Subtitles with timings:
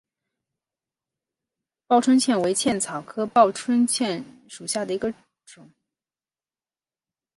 [1.85, 5.13] 报春茜为茜草科报春茜属下的一个
[5.45, 5.69] 种。